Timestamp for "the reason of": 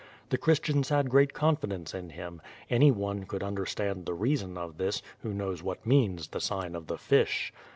4.07-4.79